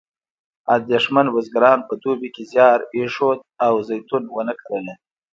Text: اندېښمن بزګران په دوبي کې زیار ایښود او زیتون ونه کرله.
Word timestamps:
اندېښمن 0.75 1.25
بزګران 1.33 1.79
په 1.87 1.93
دوبي 2.03 2.29
کې 2.35 2.43
زیار 2.51 2.79
ایښود 2.95 3.39
او 3.65 3.73
زیتون 3.87 4.23
ونه 4.29 4.53
کرله. 4.61 4.93